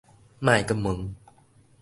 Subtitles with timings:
[0.39, 1.13] 莫閣問